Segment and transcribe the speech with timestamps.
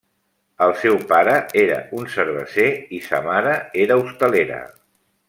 [0.67, 2.67] El seu pare era un cerveser
[3.01, 3.55] i sa mare
[3.87, 4.59] era hostalera.